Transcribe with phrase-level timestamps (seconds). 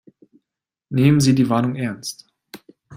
[0.89, 2.25] Nehmen Sie die Warnung ernst.